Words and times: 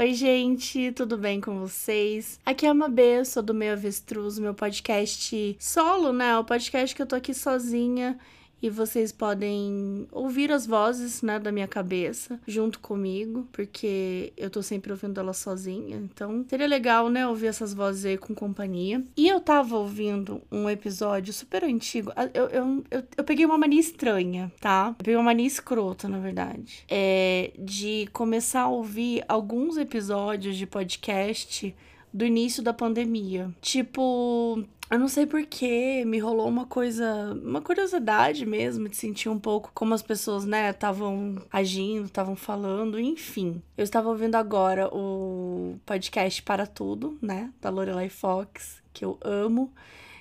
Oi, 0.00 0.14
gente, 0.14 0.92
tudo 0.92 1.18
bem 1.18 1.42
com 1.42 1.58
vocês? 1.58 2.40
Aqui 2.46 2.64
é 2.64 2.70
a 2.70 2.72
Mabê, 2.72 3.22
sou 3.22 3.42
do 3.42 3.52
Meio 3.52 3.74
Avestruz, 3.74 4.38
meu 4.38 4.54
podcast 4.54 5.54
solo, 5.60 6.10
né? 6.10 6.38
O 6.38 6.42
podcast 6.42 6.96
que 6.96 7.02
eu 7.02 7.06
tô 7.06 7.16
aqui 7.16 7.34
sozinha 7.34 8.18
e 8.62 8.68
vocês 8.68 9.12
podem 9.12 10.06
ouvir 10.12 10.52
as 10.52 10.66
vozes, 10.66 11.22
né, 11.22 11.38
da 11.38 11.50
minha 11.50 11.68
cabeça 11.68 12.40
junto 12.46 12.78
comigo, 12.80 13.48
porque 13.52 14.32
eu 14.36 14.50
tô 14.50 14.62
sempre 14.62 14.92
ouvindo 14.92 15.18
ela 15.18 15.32
sozinha. 15.32 15.96
Então, 15.96 16.44
seria 16.48 16.66
legal, 16.66 17.08
né, 17.08 17.26
ouvir 17.26 17.46
essas 17.46 17.72
vozes 17.72 18.04
aí 18.04 18.18
com 18.18 18.34
companhia. 18.34 19.02
E 19.16 19.28
eu 19.28 19.40
tava 19.40 19.76
ouvindo 19.76 20.42
um 20.50 20.68
episódio 20.68 21.32
super 21.32 21.64
antigo. 21.64 22.12
Ah, 22.14 22.28
eu, 22.34 22.46
eu, 22.48 22.84
eu, 22.90 23.02
eu 23.16 23.24
peguei 23.24 23.46
uma 23.46 23.58
mania 23.58 23.80
estranha, 23.80 24.52
tá? 24.60 24.88
Eu 24.98 25.04
peguei 25.04 25.16
uma 25.16 25.24
mania 25.24 25.46
escrota, 25.46 26.08
na 26.08 26.18
verdade. 26.18 26.84
É 26.88 27.52
de 27.58 28.08
começar 28.12 28.62
a 28.62 28.68
ouvir 28.68 29.24
alguns 29.28 29.76
episódios 29.76 30.56
de 30.56 30.66
podcast 30.66 31.74
do 32.12 32.24
início 32.24 32.62
da 32.62 32.72
pandemia. 32.72 33.50
Tipo, 33.60 34.64
eu 34.90 34.98
não 34.98 35.06
sei 35.06 35.24
porquê, 35.24 36.04
me 36.04 36.18
rolou 36.18 36.48
uma 36.48 36.66
coisa, 36.66 37.32
uma 37.44 37.62
curiosidade 37.62 38.44
mesmo 38.44 38.88
de 38.88 38.96
sentir 38.96 39.28
um 39.28 39.38
pouco 39.38 39.70
como 39.72 39.94
as 39.94 40.02
pessoas, 40.02 40.44
né, 40.44 40.70
estavam 40.70 41.36
agindo, 41.52 42.06
estavam 42.06 42.34
falando, 42.34 42.98
enfim. 42.98 43.62
Eu 43.76 43.84
estava 43.84 44.08
ouvindo 44.08 44.34
agora 44.34 44.88
o 44.92 45.78
podcast 45.86 46.42
Para 46.42 46.66
Tudo, 46.66 47.16
né, 47.22 47.52
da 47.60 47.70
Lorelai 47.70 48.08
Fox, 48.08 48.82
que 48.92 49.04
eu 49.04 49.16
amo 49.22 49.72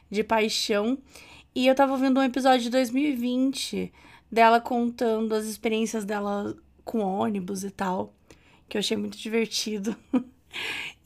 de 0.10 0.24
paixão, 0.24 1.00
e 1.56 1.66
eu 1.66 1.72
estava 1.72 1.94
ouvindo 1.94 2.20
um 2.20 2.24
episódio 2.24 2.62
de 2.62 2.70
2020 2.70 3.92
dela 4.32 4.62
contando 4.62 5.34
as 5.34 5.46
experiências 5.46 6.06
dela 6.06 6.56
com 6.86 7.00
ônibus 7.00 7.64
e 7.64 7.72
tal, 7.72 8.14
que 8.68 8.78
eu 8.78 8.80
achei 8.80 8.96
muito 8.96 9.18
divertido. 9.18 9.96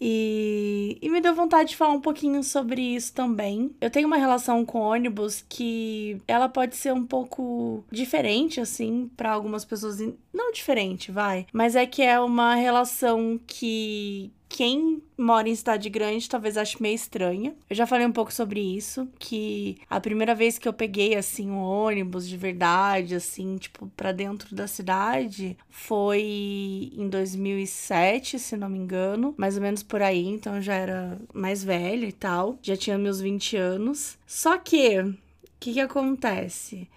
E, 0.05 0.97
e 1.02 1.09
me 1.09 1.22
deu 1.22 1.33
vontade 1.33 1.69
de 1.69 1.77
falar 1.77 1.94
um 1.94 2.02
pouquinho 2.02 2.44
sobre 2.44 2.81
isso 2.81 3.13
também. 3.13 3.73
Eu 3.80 3.89
tenho 3.89 4.08
uma 4.08 4.17
relação 4.17 4.66
com 4.66 4.80
ônibus 4.80 5.45
que 5.47 6.22
ela 6.27 6.50
pode 6.50 6.75
ser 6.75 6.94
um 6.94 7.05
pouco 7.05 7.85
diferente, 7.89 8.59
assim, 8.59 9.09
para 9.16 9.31
algumas 9.31 9.63
pessoas. 9.63 10.00
Não 10.33 10.52
diferente, 10.52 11.11
vai. 11.11 11.45
Mas 11.53 11.75
é 11.75 11.85
que 11.85 12.02
é 12.02 12.19
uma 12.19 12.55
relação 12.55 13.39
que 13.47 14.31
quem 14.54 15.02
mora 15.18 15.50
em 15.50 15.56
cidade 15.56 15.90
grande 15.90 16.30
talvez 16.30 16.58
ache 16.58 16.80
meio 16.80 16.94
estranha. 16.94 17.56
Eu 17.68 17.76
já 17.76 17.88
falei 17.88 18.06
um 18.06 18.12
pouco 18.12 18.32
sobre 18.32 18.59
isso, 18.59 19.09
que 19.18 19.80
a 19.90 20.00
primeira 20.00 20.36
vez 20.36 20.59
que 20.59 20.68
eu 20.68 20.73
peguei 20.73 21.16
assim 21.16 21.50
um 21.50 21.58
ônibus 21.58 22.30
de 22.30 22.38
verdade, 22.38 23.16
assim, 23.16 23.58
tipo, 23.58 23.88
para 23.98 24.12
dentro 24.12 24.56
da 24.56 24.68
cidade, 24.68 25.58
foi 25.72 26.92
em 26.96 27.09
2007, 27.09 28.38
se 28.38 28.56
não 28.56 28.70
me 28.70 28.78
engano, 28.78 29.34
mais 29.38 29.56
ou 29.56 29.64
menos 29.64 29.81
por 29.81 30.04
aí, 30.04 30.28
então 30.28 30.58
eu 30.58 30.62
já 30.62 30.76
era 30.76 31.20
mais 31.34 31.64
velha 31.64 32.06
e 32.06 32.12
tal, 32.12 32.59
já 32.62 32.78
tinha 32.78 32.96
meus 32.96 33.20
20 33.20 33.58
anos. 33.58 34.20
Só 34.28 34.56
que 34.59 35.00
o 35.00 35.16
que 35.59 35.74
que 35.74 35.80
acontece? 35.80 36.88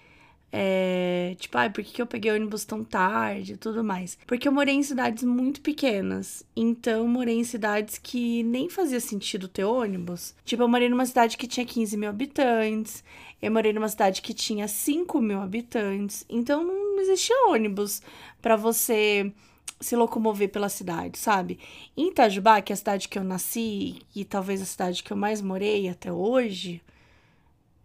É, 0.52 1.34
tipo, 1.39 1.58
ai, 1.58 1.70
por 1.70 1.83
que, 1.83 1.92
que 1.92 2.00
eu 2.00 2.06
peguei 2.06 2.30
ônibus 2.33 2.64
tão 2.64 2.83
tarde 2.84 3.55
e 3.55 3.56
tudo 3.56 3.83
mais? 3.83 4.16
Porque 4.27 4.47
eu 4.48 4.53
morei 4.53 4.75
em 4.75 4.83
cidades 4.83 5.25
muito 5.25 5.61
pequenas. 5.61 6.44
Então, 6.55 7.06
morei 7.06 7.38
em 7.38 7.44
cidades 7.44 7.98
que 7.98 8.42
nem 8.42 8.69
fazia 8.69 9.00
sentido 9.00 9.48
ter 9.48 9.64
ônibus. 9.64 10.34
Tipo, 10.44 10.62
eu 10.62 10.69
morei 10.69 10.88
numa 10.88 11.05
cidade 11.05 11.36
que 11.36 11.47
tinha 11.47 11.66
15 11.66 11.97
mil 11.97 12.08
habitantes. 12.08 13.05
Eu 13.42 13.50
morei 13.50 13.72
numa 13.72 13.88
cidade 13.88 14.22
que 14.22 14.33
tinha 14.33 14.66
5 14.66 15.20
mil 15.20 15.41
habitantes. 15.41 16.25
Então, 16.28 16.64
não 16.64 17.00
existia 17.00 17.48
ônibus 17.48 18.00
para 18.41 18.56
você 18.56 19.33
se 19.81 19.94
locomover 19.94 20.48
pela 20.48 20.69
cidade, 20.69 21.19
sabe? 21.19 21.58
Em 21.97 22.08
Itajubá, 22.08 22.62
que 22.62 22.72
é 22.72 22.75
a 22.75 22.76
cidade 22.76 23.09
que 23.09 23.19
eu 23.19 23.25
nasci 23.25 23.98
e 24.15 24.25
talvez 24.25 24.62
a 24.62 24.65
cidade 24.65 25.03
que 25.03 25.12
eu 25.12 25.16
mais 25.16 25.42
morei 25.42 25.88
até 25.88 26.10
hoje, 26.10 26.81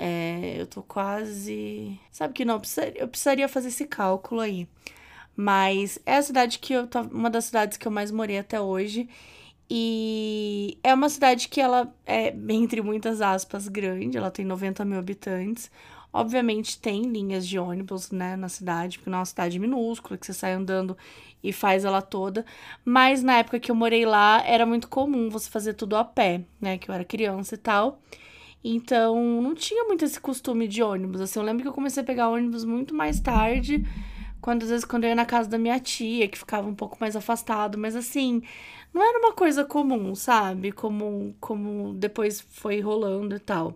é, 0.03 0.59
eu 0.59 0.65
tô 0.65 0.81
quase. 0.81 1.99
Sabe 2.11 2.33
que 2.33 2.43
não? 2.43 2.55
Eu 2.55 2.59
precisaria, 2.59 3.01
eu 3.01 3.07
precisaria 3.07 3.47
fazer 3.47 3.67
esse 3.67 3.85
cálculo 3.85 4.41
aí. 4.41 4.67
Mas 5.35 5.99
é 6.07 6.15
a 6.17 6.21
cidade 6.23 6.57
que 6.57 6.73
eu. 6.73 6.89
Uma 7.11 7.29
das 7.29 7.45
cidades 7.45 7.77
que 7.77 7.87
eu 7.87 7.91
mais 7.91 8.09
morei 8.09 8.39
até 8.39 8.59
hoje. 8.59 9.07
E 9.69 10.77
é 10.83 10.93
uma 10.93 11.07
cidade 11.07 11.47
que 11.49 11.61
ela 11.61 11.93
é, 12.05 12.35
entre 12.49 12.81
muitas 12.81 13.21
aspas, 13.21 13.67
grande. 13.67 14.17
Ela 14.17 14.31
tem 14.31 14.43
90 14.43 14.83
mil 14.85 14.97
habitantes. 14.97 15.69
Obviamente 16.11 16.79
tem 16.79 17.03
linhas 17.03 17.47
de 17.47 17.59
ônibus, 17.59 18.11
né, 18.11 18.35
na 18.35 18.49
cidade, 18.49 18.97
porque 18.97 19.09
não 19.09 19.19
é 19.19 19.21
uma 19.21 19.25
cidade 19.25 19.57
minúscula, 19.59 20.17
que 20.17 20.25
você 20.25 20.33
sai 20.33 20.53
andando 20.53 20.97
e 21.43 21.53
faz 21.53 21.85
ela 21.85 22.01
toda. 22.01 22.45
Mas 22.83 23.23
na 23.23 23.37
época 23.37 23.59
que 23.59 23.71
eu 23.71 23.75
morei 23.75 24.05
lá, 24.05 24.43
era 24.45 24.65
muito 24.65 24.89
comum 24.89 25.29
você 25.29 25.49
fazer 25.49 25.73
tudo 25.73 25.95
a 25.95 26.03
pé, 26.03 26.41
né, 26.59 26.77
que 26.77 26.89
eu 26.89 26.95
era 26.95 27.05
criança 27.05 27.55
e 27.55 27.57
tal. 27.57 28.01
Então, 28.63 29.41
não 29.41 29.55
tinha 29.55 29.83
muito 29.85 30.05
esse 30.05 30.19
costume 30.19 30.67
de 30.67 30.83
ônibus. 30.83 31.21
Assim, 31.21 31.39
eu 31.39 31.45
lembro 31.45 31.63
que 31.63 31.67
eu 31.67 31.73
comecei 31.73 32.03
a 32.03 32.05
pegar 32.05 32.29
ônibus 32.29 32.63
muito 32.63 32.93
mais 32.93 33.19
tarde, 33.19 33.83
quando 34.39 34.63
às 34.63 34.69
vezes 34.69 34.85
quando 34.85 35.03
eu 35.05 35.09
ia 35.09 35.15
na 35.15 35.25
casa 35.25 35.49
da 35.49 35.57
minha 35.57 35.79
tia, 35.79 36.27
que 36.27 36.37
ficava 36.37 36.67
um 36.67 36.75
pouco 36.75 36.97
mais 36.99 37.15
afastado, 37.15 37.77
mas 37.77 37.95
assim, 37.95 38.41
não 38.93 39.01
era 39.03 39.19
uma 39.19 39.33
coisa 39.33 39.63
comum, 39.65 40.15
sabe? 40.15 40.71
Como 40.71 41.35
como 41.39 41.93
depois 41.93 42.41
foi 42.41 42.79
rolando 42.81 43.35
e 43.35 43.39
tal. 43.39 43.75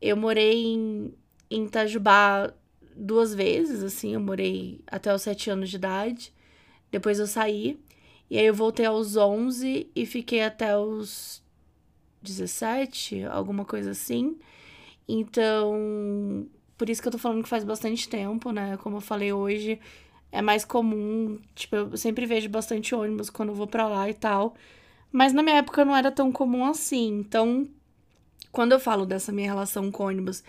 Eu 0.00 0.16
morei 0.16 0.64
em, 0.64 1.14
em 1.50 1.64
Itajubá 1.66 2.52
duas 2.96 3.34
vezes, 3.34 3.82
assim, 3.82 4.14
eu 4.14 4.20
morei 4.20 4.80
até 4.86 5.14
os 5.14 5.22
sete 5.22 5.50
anos 5.50 5.70
de 5.70 5.76
idade. 5.76 6.32
Depois 6.90 7.18
eu 7.18 7.26
saí. 7.26 7.78
E 8.30 8.38
aí 8.38 8.46
eu 8.46 8.54
voltei 8.54 8.86
aos 8.86 9.16
11 9.16 9.90
e 9.94 10.06
fiquei 10.06 10.42
até 10.42 10.76
os 10.76 11.42
17, 12.22 13.24
alguma 13.24 13.64
coisa 13.64 13.90
assim. 13.92 14.38
Então, 15.08 16.46
por 16.78 16.88
isso 16.88 17.02
que 17.02 17.08
eu 17.08 17.12
tô 17.12 17.18
falando 17.18 17.42
que 17.42 17.48
faz 17.48 17.64
bastante 17.64 18.08
tempo, 18.08 18.52
né? 18.52 18.76
Como 18.78 18.98
eu 18.98 19.00
falei 19.00 19.32
hoje, 19.32 19.80
é 20.32 20.40
mais 20.40 20.64
comum, 20.64 21.38
tipo, 21.54 21.76
eu 21.76 21.96
sempre 21.96 22.26
vejo 22.26 22.48
bastante 22.48 22.94
ônibus 22.94 23.30
quando 23.30 23.50
eu 23.50 23.54
vou 23.54 23.66
para 23.66 23.88
lá 23.88 24.08
e 24.08 24.14
tal. 24.14 24.54
Mas 25.12 25.32
na 25.32 25.42
minha 25.42 25.56
época 25.56 25.84
não 25.84 25.96
era 25.96 26.12
tão 26.12 26.30
comum 26.30 26.64
assim. 26.64 27.18
Então, 27.18 27.68
quando 28.52 28.72
eu 28.72 28.80
falo 28.80 29.04
dessa 29.04 29.32
minha 29.32 29.48
relação 29.48 29.90
com 29.90 30.04
ônibus 30.04 30.42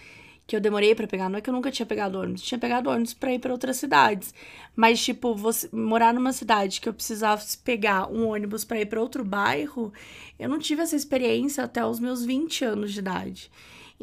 que 0.48 0.56
eu 0.56 0.60
demorei 0.60 0.94
para 0.94 1.08
pegar, 1.08 1.30
não 1.30 1.38
é 1.38 1.42
que 1.42 1.50
eu 1.50 1.54
nunca 1.54 1.72
tinha 1.72 1.86
pegado 1.86 2.20
ônibus, 2.20 2.42
tinha 2.42 2.60
pegado 2.60 2.90
ônibus 2.90 3.14
para 3.14 3.34
ir 3.34 3.40
para 3.40 3.52
outras 3.52 3.78
cidades. 3.78 4.34
Mas 4.76 5.04
tipo, 5.04 5.34
você 5.34 5.70
morar 5.72 6.14
numa 6.14 6.34
cidade 6.34 6.82
que 6.82 6.90
eu 6.90 6.94
precisasse 6.94 7.58
pegar 7.58 8.12
um 8.12 8.28
ônibus 8.28 8.66
para 8.66 8.82
ir 8.82 8.86
para 8.88 9.02
outro 9.02 9.24
bairro, 9.24 9.94
eu 10.38 10.50
não 10.50 10.60
tive 10.60 10.82
essa 10.82 10.96
experiência 10.96 11.64
até 11.64 11.86
os 11.86 12.00
meus 12.00 12.26
20 12.26 12.66
anos 12.66 12.92
de 12.92 13.00
idade. 13.00 13.52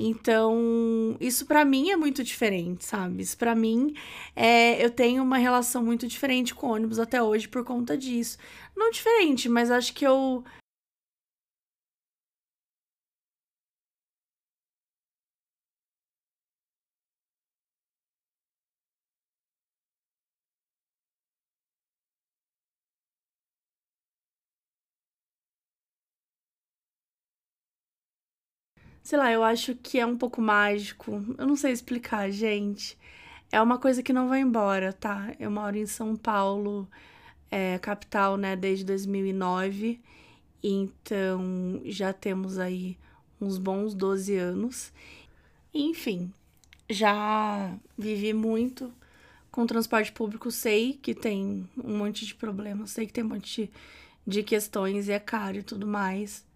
Então, 0.01 1.17
isso 1.21 1.45
para 1.45 1.65
mim 1.65 1.91
é 1.91 1.97
muito 1.97 2.23
diferente, 2.23 2.85
sabe? 2.85 3.21
Isso 3.21 3.37
para 3.37 3.53
mim 3.53 3.93
é, 4.37 4.83
eu 4.83 4.91
tenho 4.91 5.25
uma 5.25 5.39
relação 5.39 5.85
muito 5.85 6.07
diferente 6.07 6.55
com 6.55 6.69
ônibus 6.69 7.01
até 7.01 7.21
hoje 7.21 7.49
por 7.49 7.65
conta 7.65 7.99
disso. 7.99 8.39
Não 8.77 8.93
diferente, 8.93 9.49
mas 9.49 9.73
acho 9.73 9.93
que 9.93 10.07
eu 10.07 10.45
Sei 29.09 29.19
lá, 29.19 29.33
eu 29.33 29.43
acho 29.43 29.75
que 29.75 29.99
é 29.99 30.05
um 30.05 30.19
pouco 30.19 30.39
mágico. 30.39 31.25
Eu 31.39 31.47
não 31.47 31.57
sei 31.57 31.73
explicar, 31.73 32.31
gente. 32.31 32.95
É 33.51 33.59
uma 33.59 33.79
coisa 33.79 34.03
que 34.03 34.13
não 34.13 34.29
vai 34.29 34.41
embora, 34.41 34.93
tá? 34.93 35.35
Eu 35.41 35.51
moro 35.51 35.79
em 35.79 35.87
São 35.87 36.15
Paulo, 36.15 36.87
é, 37.51 37.79
capital, 37.79 38.37
né, 38.37 38.55
desde 38.55 38.85
2009. 38.85 39.99
Então 40.63 41.81
já 41.87 42.13
temos 42.13 42.59
aí 42.59 42.99
uns 43.41 43.57
bons 43.57 43.95
12 43.95 44.37
anos. 44.37 44.93
Enfim, 45.73 46.31
já 46.91 47.75
vivi 47.97 48.35
muito 48.35 48.93
com 49.51 49.65
transporte 49.65 50.13
público. 50.13 50.51
Sei 50.51 50.93
que 50.93 51.15
tem 51.15 51.67
um 51.83 51.97
monte 51.97 52.27
de 52.27 52.35
problemas, 52.35 52.91
sei 52.91 53.07
que 53.07 53.15
tem 53.15 53.25
um 53.25 53.29
monte 53.29 53.71
de 54.27 54.43
questões 54.43 55.09
e 55.09 55.13
é 55.13 55.19
caro 55.19 55.57
e 55.57 55.63
tudo 55.63 55.87
mais. 55.87 56.47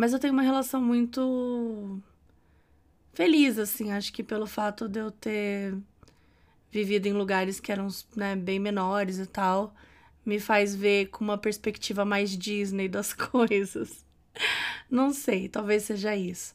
Mas 0.00 0.14
eu 0.14 0.18
tenho 0.18 0.32
uma 0.32 0.40
relação 0.40 0.80
muito 0.80 2.00
feliz, 3.12 3.58
assim, 3.58 3.92
acho 3.92 4.10
que 4.14 4.22
pelo 4.22 4.46
fato 4.46 4.88
de 4.88 4.98
eu 4.98 5.10
ter 5.10 5.76
vivido 6.70 7.04
em 7.04 7.12
lugares 7.12 7.60
que 7.60 7.70
eram 7.70 7.86
né, 8.16 8.34
bem 8.34 8.58
menores 8.58 9.18
e 9.18 9.26
tal, 9.26 9.74
me 10.24 10.40
faz 10.40 10.74
ver 10.74 11.08
com 11.08 11.22
uma 11.22 11.36
perspectiva 11.36 12.02
mais 12.02 12.30
Disney 12.30 12.88
das 12.88 13.12
coisas. 13.12 14.02
Não 14.90 15.12
sei, 15.12 15.50
talvez 15.50 15.82
seja 15.82 16.16
isso. 16.16 16.54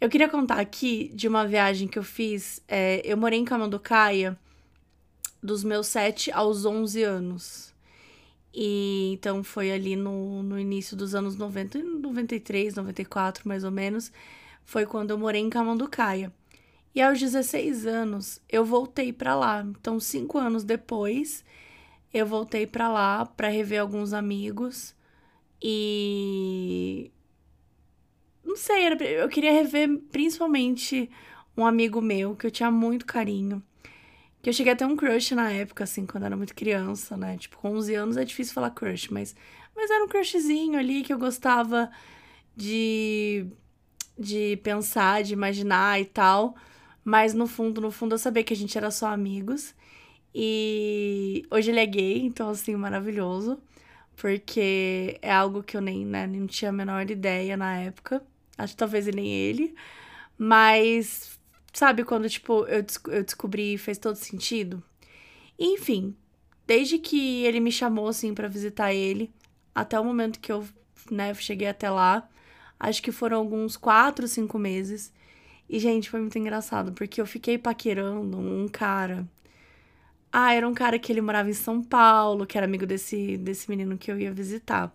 Eu 0.00 0.08
queria 0.08 0.28
contar 0.28 0.60
aqui 0.60 1.10
de 1.12 1.26
uma 1.26 1.44
viagem 1.44 1.88
que 1.88 1.98
eu 1.98 2.04
fiz. 2.04 2.62
É, 2.68 3.02
eu 3.04 3.16
morei 3.16 3.40
em 3.40 3.44
Camanducaia 3.44 4.38
dos 5.42 5.64
meus 5.64 5.88
7 5.88 6.30
aos 6.30 6.64
11 6.64 7.02
anos. 7.02 7.74
E 8.58 9.12
então 9.12 9.44
foi 9.44 9.70
ali 9.70 9.94
no, 9.96 10.42
no 10.42 10.58
início 10.58 10.96
dos 10.96 11.14
anos 11.14 11.36
90, 11.36 11.78
93, 11.78 12.74
94 12.74 13.46
mais 13.46 13.64
ou 13.64 13.70
menos, 13.70 14.10
foi 14.64 14.86
quando 14.86 15.10
eu 15.10 15.18
morei 15.18 15.42
em 15.42 15.50
Camanducaia. 15.50 16.32
E 16.94 17.02
aos 17.02 17.20
16 17.20 17.86
anos 17.86 18.40
eu 18.48 18.64
voltei 18.64 19.12
para 19.12 19.34
lá. 19.36 19.62
Então, 19.62 20.00
cinco 20.00 20.38
anos 20.38 20.64
depois, 20.64 21.44
eu 22.14 22.24
voltei 22.26 22.66
para 22.66 22.88
lá 22.88 23.26
para 23.26 23.48
rever 23.48 23.78
alguns 23.78 24.14
amigos 24.14 24.94
e 25.62 27.10
não 28.42 28.56
sei, 28.56 28.88
eu 29.20 29.28
queria 29.28 29.52
rever 29.52 29.98
principalmente 30.10 31.10
um 31.56 31.66
amigo 31.66 32.00
meu 32.00 32.34
que 32.34 32.46
eu 32.46 32.50
tinha 32.50 32.70
muito 32.70 33.04
carinho. 33.04 33.62
Que 34.46 34.50
eu 34.50 34.54
cheguei 34.54 34.74
a 34.74 34.76
ter 34.76 34.84
um 34.84 34.94
crush 34.94 35.34
na 35.34 35.50
época, 35.50 35.82
assim, 35.82 36.06
quando 36.06 36.22
era 36.22 36.36
muito 36.36 36.54
criança, 36.54 37.16
né? 37.16 37.36
Tipo, 37.36 37.56
com 37.58 37.72
11 37.74 37.96
anos 37.96 38.16
é 38.16 38.24
difícil 38.24 38.54
falar 38.54 38.70
crush, 38.70 39.08
mas, 39.08 39.34
mas 39.74 39.90
era 39.90 40.04
um 40.04 40.06
crushzinho 40.06 40.78
ali 40.78 41.02
que 41.02 41.12
eu 41.12 41.18
gostava 41.18 41.90
de, 42.54 43.44
de 44.16 44.56
pensar, 44.62 45.24
de 45.24 45.32
imaginar 45.32 46.00
e 46.00 46.04
tal. 46.04 46.54
Mas 47.04 47.34
no 47.34 47.48
fundo, 47.48 47.80
no 47.80 47.90
fundo, 47.90 48.14
eu 48.14 48.20
sabia 48.20 48.44
que 48.44 48.52
a 48.52 48.56
gente 48.56 48.78
era 48.78 48.88
só 48.92 49.08
amigos. 49.08 49.74
E 50.32 51.44
hoje 51.50 51.72
ele 51.72 51.80
é 51.80 51.86
gay, 51.86 52.22
então, 52.24 52.48
assim, 52.50 52.76
maravilhoso. 52.76 53.58
Porque 54.14 55.18
é 55.22 55.32
algo 55.32 55.60
que 55.60 55.76
eu 55.76 55.80
nem, 55.80 56.06
né, 56.06 56.24
nem 56.24 56.46
tinha 56.46 56.68
a 56.68 56.72
menor 56.72 57.10
ideia 57.10 57.56
na 57.56 57.78
época. 57.78 58.22
Acho 58.56 58.74
que 58.74 58.78
talvez 58.78 59.08
nem 59.08 59.28
ele. 59.28 59.74
Mas 60.38 61.35
Sabe 61.76 62.04
quando, 62.04 62.26
tipo, 62.26 62.64
eu, 62.64 62.82
eu 63.08 63.22
descobri 63.22 63.74
e 63.74 63.78
fez 63.78 63.98
todo 63.98 64.14
sentido? 64.16 64.82
Enfim, 65.58 66.16
desde 66.66 66.98
que 66.98 67.44
ele 67.44 67.60
me 67.60 67.70
chamou, 67.70 68.08
assim, 68.08 68.32
para 68.32 68.48
visitar 68.48 68.94
ele, 68.94 69.30
até 69.74 70.00
o 70.00 70.04
momento 70.04 70.40
que 70.40 70.50
eu, 70.50 70.64
né, 71.10 71.34
cheguei 71.34 71.68
até 71.68 71.90
lá, 71.90 72.26
acho 72.80 73.02
que 73.02 73.12
foram 73.12 73.36
alguns 73.36 73.76
quatro, 73.76 74.26
cinco 74.26 74.58
meses. 74.58 75.12
E, 75.68 75.78
gente, 75.78 76.08
foi 76.08 76.18
muito 76.18 76.38
engraçado, 76.38 76.92
porque 76.92 77.20
eu 77.20 77.26
fiquei 77.26 77.58
paquerando 77.58 78.38
um 78.38 78.66
cara. 78.68 79.28
Ah, 80.32 80.54
era 80.54 80.66
um 80.66 80.72
cara 80.72 80.98
que 80.98 81.12
ele 81.12 81.20
morava 81.20 81.50
em 81.50 81.52
São 81.52 81.82
Paulo, 81.82 82.46
que 82.46 82.56
era 82.56 82.66
amigo 82.66 82.86
desse, 82.86 83.36
desse 83.36 83.68
menino 83.68 83.98
que 83.98 84.10
eu 84.10 84.18
ia 84.18 84.32
visitar. 84.32 84.90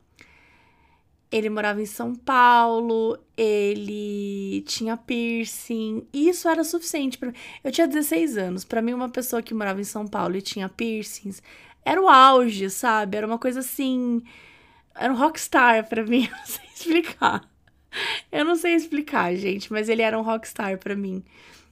Ele 1.32 1.50
morava 1.50 1.82
em 1.82 1.86
São 1.86 2.14
Paulo, 2.14 3.18
ele 3.38 4.64
tinha 4.68 4.98
piercing. 4.98 6.06
E 6.12 6.28
isso 6.28 6.50
era 6.50 6.64
suficiente 6.64 7.18
para 7.18 7.32
Eu 7.64 7.72
tinha 7.72 7.88
16 7.88 8.38
anos. 8.38 8.66
Para 8.66 8.82
mim, 8.82 8.94
uma 8.94 9.10
pessoa 9.10 9.42
que 9.42 9.54
morava 9.54 9.80
em 9.80 9.86
São 9.86 10.06
Paulo 10.06 10.36
e 10.36 10.42
tinha 10.42 10.68
piercings 10.68 11.42
era 11.84 12.02
o 12.02 12.08
auge, 12.08 12.70
sabe? 12.70 13.18
Era 13.18 13.28
uma 13.28 13.40
coisa 13.40 13.60
assim. 13.60 14.22
Era 14.96 15.12
um 15.12 15.16
rockstar 15.16 15.88
para 15.88 16.06
mim. 16.06 16.28
Eu 16.32 16.38
não 16.38 16.46
sei 16.46 16.66
explicar. 16.76 17.52
Eu 18.32 18.46
não 18.46 18.56
sei 18.56 18.76
explicar, 18.76 19.36
gente, 19.36 19.72
mas 19.72 19.90
ele 19.90 20.02
era 20.02 20.18
um 20.18 20.22
rockstar 20.22 20.78
para 20.78 20.96
mim. 20.96 21.24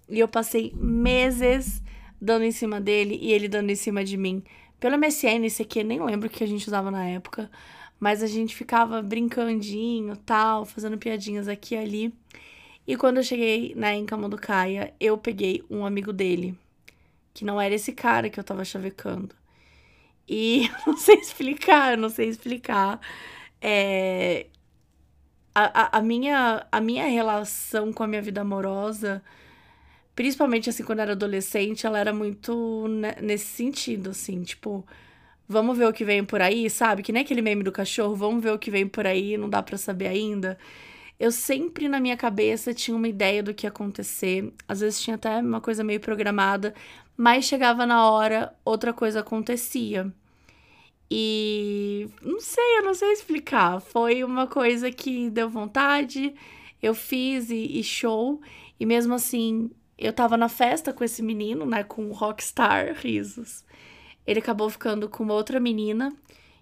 E 0.09 0.19
eu 0.19 0.27
passei 0.27 0.73
meses 0.75 1.81
dando 2.19 2.43
em 2.43 2.51
cima 2.51 2.81
dele 2.81 3.17
e 3.21 3.31
ele 3.31 3.47
dando 3.47 3.69
em 3.69 3.75
cima 3.75 4.03
de 4.03 4.17
mim. 4.17 4.43
Pelo 4.79 4.97
MSN, 4.97 5.45
esse 5.45 5.61
aqui, 5.61 5.81
nem 5.83 6.03
lembro 6.03 6.27
o 6.27 6.31
que 6.31 6.43
a 6.43 6.47
gente 6.47 6.67
usava 6.67 6.91
na 6.91 7.05
época. 7.05 7.49
Mas 7.99 8.23
a 8.23 8.27
gente 8.27 8.55
ficava 8.55 9.01
brincandinho, 9.01 10.15
tal, 10.17 10.65
fazendo 10.65 10.97
piadinhas 10.97 11.47
aqui 11.47 11.75
e 11.75 11.77
ali. 11.77 12.13
E 12.87 12.95
quando 12.95 13.17
eu 13.17 13.23
cheguei 13.23 13.73
né, 13.75 13.95
em 13.95 14.05
Camanducaia, 14.05 14.93
eu 14.99 15.17
peguei 15.17 15.63
um 15.69 15.85
amigo 15.85 16.13
dele, 16.13 16.57
que 17.33 17.45
não 17.45 17.59
era 17.61 17.75
esse 17.75 17.91
cara 17.91 18.29
que 18.29 18.39
eu 18.39 18.43
tava 18.43 18.65
chavecando. 18.65 19.35
E 20.27 20.69
não 20.87 20.97
sei 20.97 21.15
explicar, 21.17 21.93
eu 21.93 21.97
não 21.97 22.09
sei 22.09 22.29
explicar. 22.29 22.99
É, 23.61 24.47
a, 25.53 25.97
a, 25.97 25.99
a, 25.99 26.01
minha, 26.01 26.65
a 26.71 26.79
minha 26.81 27.05
relação 27.07 27.91
com 27.91 28.03
a 28.03 28.07
minha 28.07 28.21
vida 28.21 28.41
amorosa, 28.41 29.21
principalmente 30.15 30.69
assim 30.69 30.83
quando 30.83 30.99
eu 30.99 31.03
era 31.03 31.11
adolescente, 31.13 31.85
ela 31.85 31.99
era 31.99 32.13
muito 32.13 32.87
nesse 33.21 33.47
sentido, 33.47 34.11
assim, 34.11 34.43
tipo 34.43 34.85
vamos 35.49 35.77
ver 35.77 35.87
o 35.87 35.93
que 35.93 36.05
vem 36.05 36.23
por 36.23 36.41
aí, 36.41 36.69
sabe? 36.69 37.03
Que 37.03 37.11
nem 37.11 37.23
aquele 37.23 37.41
meme 37.41 37.63
do 37.63 37.71
cachorro, 37.71 38.15
vamos 38.15 38.43
ver 38.43 38.53
o 38.53 38.59
que 38.59 38.69
vem 38.71 38.87
por 38.87 39.07
aí, 39.07 39.35
não 39.37 39.49
dá 39.49 39.63
para 39.63 39.77
saber 39.77 40.07
ainda. 40.07 40.57
Eu 41.19 41.31
sempre 41.31 41.89
na 41.89 41.99
minha 41.99 42.15
cabeça 42.15 42.73
tinha 42.73 42.95
uma 42.95 43.07
ideia 43.07 43.43
do 43.43 43.53
que 43.53 43.65
ia 43.65 43.69
acontecer, 43.69 44.53
às 44.67 44.79
vezes 44.81 45.01
tinha 45.01 45.15
até 45.15 45.39
uma 45.39 45.59
coisa 45.61 45.83
meio 45.83 45.99
programada, 45.99 46.73
mas 47.17 47.45
chegava 47.45 47.85
na 47.85 48.09
hora, 48.09 48.55
outra 48.63 48.93
coisa 48.93 49.21
acontecia. 49.21 50.13
E 51.11 52.07
não 52.21 52.39
sei, 52.39 52.77
eu 52.77 52.83
não 52.83 52.93
sei 52.93 53.11
explicar. 53.13 53.81
Foi 53.81 54.23
uma 54.23 54.47
coisa 54.47 54.91
que 54.91 55.29
deu 55.29 55.49
vontade, 55.49 56.33
eu 56.81 56.93
fiz 56.93 57.49
e, 57.49 57.79
e 57.79 57.83
show. 57.83 58.41
E 58.79 58.85
mesmo 58.85 59.13
assim, 59.15 59.71
eu 59.97 60.13
tava 60.13 60.37
na 60.37 60.47
festa 60.49 60.93
com 60.93 61.03
esse 61.03 61.21
menino, 61.23 61.65
né? 61.65 61.83
Com 61.83 62.07
o 62.09 62.13
Rockstar 62.13 62.93
Risos. 62.95 63.65
Ele 64.29 64.39
acabou 64.39 64.69
ficando 64.69 65.09
com 65.09 65.23
uma 65.23 65.33
outra 65.33 65.59
menina 65.59 66.13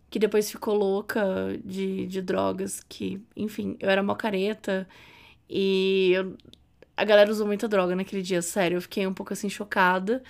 que 0.09 0.17
depois 0.19 0.49
ficou 0.49 0.73
louca 0.73 1.21
de, 1.65 2.07
de 2.07 2.21
drogas, 2.21 2.81
que, 2.87 3.21
enfim, 3.35 3.75
eu 3.81 3.89
era 3.89 4.01
mó 4.01 4.15
careta 4.15 4.87
e 5.49 6.11
eu, 6.13 6.37
a 6.95 7.03
galera 7.03 7.29
usou 7.29 7.45
muita 7.45 7.67
droga 7.67 7.93
naquele 7.93 8.21
dia, 8.21 8.41
sério, 8.41 8.77
eu 8.77 8.81
fiquei 8.81 9.05
um 9.05 9.13
pouco 9.13 9.33
assim 9.33 9.49
chocada 9.49 10.23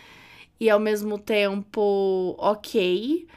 e 0.60 0.68
ao 0.68 0.80
mesmo 0.80 1.20
tempo 1.20 2.36
ok, 2.40 3.28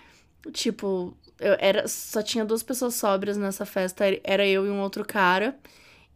tipo, 0.51 1.15
eu 1.39 1.55
era 1.59 1.87
só 1.87 2.23
tinha 2.23 2.43
duas 2.43 2.63
pessoas 2.63 2.95
sóbrias 2.95 3.37
nessa 3.37 3.67
festa, 3.67 4.05
era 4.25 4.47
eu 4.47 4.67
e 4.67 4.71
um 4.71 4.81
outro 4.81 5.05
cara. 5.05 5.55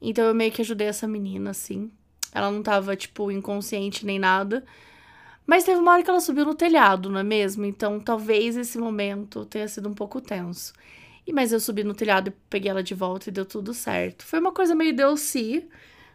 Então 0.01 0.25
eu 0.25 0.35
meio 0.35 0.53
que 0.53 0.63
ajudei 0.63 0.87
essa 0.87 1.07
menina 1.07 1.51
assim. 1.51 1.91
Ela 2.33 2.51
não 2.51 2.63
tava 2.63 2.97
tipo 2.97 3.31
inconsciente 3.31 4.07
nem 4.07 4.19
nada. 4.19 4.65
Mas 5.47 5.65
teve 5.65 5.79
uma 5.81 5.93
hora 5.93 6.03
que 6.03 6.11
ela 6.11 6.21
subiu 6.21 6.45
no 6.45 6.55
telhado, 6.55 7.11
não 7.11 7.21
é 7.21 7.23
mesmo? 7.23 7.65
Então 7.65 8.01
talvez 8.01 8.57
esse 8.57 8.79
momento 8.79 9.45
tenha 9.47 9.69
sido 9.69 9.89
um 9.89 9.95
pouco 9.95 10.21
tenso. 10.21 10.73
E 11.27 11.33
mas 11.33 11.53
eu 11.53 11.61
subi 11.61 11.85
no 11.85 11.95
telhado 11.95 12.29
e 12.29 12.31
peguei 12.51 12.71
ela 12.71 12.83
de 12.83 12.95
volta 12.95 13.29
e 13.29 13.33
deu 13.33 13.45
tudo 13.47 13.75
certo. 13.75 14.25
Foi 14.25 14.39
uma 14.41 14.53
coisa 14.53 14.75
meio 14.75 15.17
se, 15.17 15.69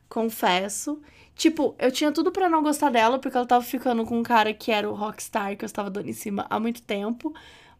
confesso. 0.09 1.01
Tipo, 1.35 1.75
eu 1.79 1.91
tinha 1.91 2.11
tudo 2.11 2.31
para 2.31 2.49
não 2.49 2.61
gostar 2.63 2.89
dela, 2.91 3.19
porque 3.19 3.37
ela 3.37 3.45
tava 3.45 3.63
ficando 3.63 4.05
com 4.05 4.19
um 4.19 4.23
cara 4.23 4.53
que 4.53 4.71
era 4.71 4.89
o 4.89 4.93
rockstar 4.93 5.55
que 5.57 5.63
eu 5.63 5.67
estava 5.67 5.89
dando 5.89 6.09
em 6.09 6.13
cima 6.13 6.45
há 6.49 6.59
muito 6.59 6.81
tempo. 6.83 7.33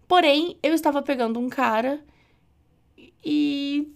Porém, 0.08 0.58
eu 0.64 0.74
estava 0.74 1.02
pegando 1.04 1.40
um 1.40 1.50
cara 1.50 2.04
e. 3.24 3.92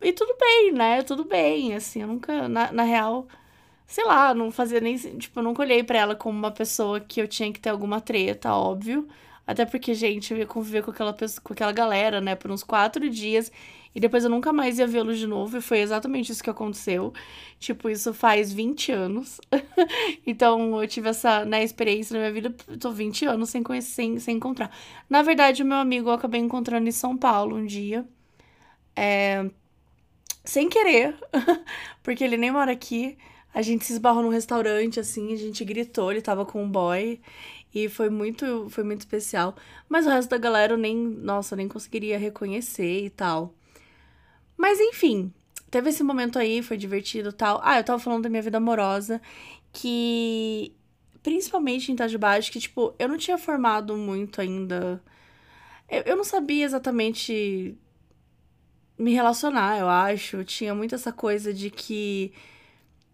E 0.00 0.12
tudo 0.12 0.36
bem, 0.38 0.72
né? 0.72 1.02
Tudo 1.02 1.24
bem, 1.24 1.74
assim, 1.74 2.02
eu 2.02 2.08
nunca. 2.08 2.48
Na, 2.48 2.72
na 2.72 2.82
real, 2.82 3.26
sei 3.92 4.04
lá, 4.04 4.32
não 4.32 4.50
fazia 4.50 4.80
nem. 4.80 4.96
Tipo, 4.96 5.40
eu 5.40 5.44
nunca 5.44 5.60
olhei 5.62 5.82
pra 5.82 5.98
ela 5.98 6.16
como 6.16 6.38
uma 6.38 6.50
pessoa 6.50 6.98
que 6.98 7.20
eu 7.20 7.28
tinha 7.28 7.52
que 7.52 7.60
ter 7.60 7.68
alguma 7.68 8.00
treta, 8.00 8.54
óbvio. 8.54 9.06
Até 9.46 9.66
porque, 9.66 9.92
gente, 9.92 10.32
eu 10.32 10.38
ia 10.38 10.46
conviver 10.46 10.82
com 10.82 10.90
aquela, 10.90 11.12
pessoa, 11.12 11.42
com 11.44 11.52
aquela 11.52 11.72
galera, 11.72 12.18
né, 12.18 12.34
por 12.34 12.50
uns 12.50 12.62
quatro 12.62 13.10
dias. 13.10 13.52
E 13.94 14.00
depois 14.00 14.24
eu 14.24 14.30
nunca 14.30 14.50
mais 14.50 14.78
ia 14.78 14.86
vê-los 14.86 15.18
de 15.18 15.26
novo. 15.26 15.58
E 15.58 15.60
foi 15.60 15.80
exatamente 15.80 16.32
isso 16.32 16.42
que 16.42 16.48
aconteceu. 16.48 17.12
Tipo, 17.58 17.90
isso 17.90 18.14
faz 18.14 18.50
20 18.50 18.92
anos. 18.92 19.38
então, 20.26 20.80
eu 20.80 20.88
tive 20.88 21.10
essa 21.10 21.44
né, 21.44 21.62
experiência 21.62 22.14
na 22.14 22.20
minha 22.20 22.32
vida. 22.32 22.50
Tô 22.80 22.90
20 22.92 23.26
anos 23.26 23.50
sem 23.50 23.62
conhecer, 23.62 23.92
sem, 23.92 24.18
sem 24.18 24.36
encontrar. 24.36 24.70
Na 25.10 25.20
verdade, 25.20 25.62
o 25.62 25.66
meu 25.66 25.76
amigo 25.76 26.08
eu 26.08 26.14
acabei 26.14 26.40
encontrando 26.40 26.88
em 26.88 26.92
São 26.92 27.14
Paulo 27.14 27.56
um 27.56 27.66
dia. 27.66 28.06
É... 28.96 29.50
Sem 30.44 30.70
querer. 30.70 31.14
porque 32.02 32.24
ele 32.24 32.38
nem 32.38 32.50
mora 32.50 32.72
aqui. 32.72 33.18
A 33.54 33.62
gente 33.62 33.84
se 33.84 33.92
esbarrou 33.92 34.22
num 34.22 34.28
restaurante, 34.30 34.98
assim, 35.00 35.32
a 35.32 35.36
gente 35.36 35.64
gritou, 35.64 36.10
ele 36.10 36.22
tava 36.22 36.44
com 36.46 36.62
um 36.64 36.70
boy. 36.70 37.20
E 37.74 37.88
foi 37.88 38.10
muito, 38.10 38.68
foi 38.70 38.84
muito 38.84 39.00
especial. 39.00 39.56
Mas 39.88 40.06
o 40.06 40.10
resto 40.10 40.30
da 40.30 40.38
galera 40.38 40.74
eu 40.74 40.78
nem, 40.78 40.96
nossa, 40.96 41.56
nem 41.56 41.68
conseguiria 41.68 42.18
reconhecer 42.18 43.04
e 43.04 43.10
tal. 43.10 43.54
Mas 44.56 44.78
enfim, 44.80 45.32
teve 45.70 45.90
esse 45.90 46.02
momento 46.02 46.38
aí, 46.38 46.62
foi 46.62 46.76
divertido 46.76 47.30
e 47.30 47.32
tal. 47.32 47.60
Ah, 47.62 47.78
eu 47.78 47.84
tava 47.84 47.98
falando 47.98 48.22
da 48.24 48.28
minha 48.28 48.42
vida 48.42 48.58
amorosa, 48.58 49.20
que 49.72 50.74
principalmente 51.22 51.90
em 51.90 51.94
Itajubá, 51.94 52.38
que, 52.40 52.60
tipo, 52.60 52.94
eu 52.98 53.08
não 53.08 53.16
tinha 53.16 53.38
formado 53.38 53.96
muito 53.96 54.40
ainda. 54.40 55.02
Eu, 55.88 56.02
eu 56.06 56.16
não 56.16 56.24
sabia 56.24 56.64
exatamente 56.64 57.76
me 58.98 59.12
relacionar, 59.14 59.78
eu 59.78 59.88
acho. 59.88 60.44
Tinha 60.44 60.74
muito 60.74 60.94
essa 60.94 61.12
coisa 61.12 61.52
de 61.54 61.70
que 61.70 62.32